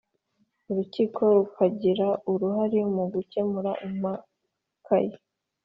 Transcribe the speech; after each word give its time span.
Urukiko 0.69 1.21
rukagira 1.37 2.07
uruhare 2.31 2.79
mu 2.93 3.03
gukemura 3.13 3.71
impakai 3.87 5.09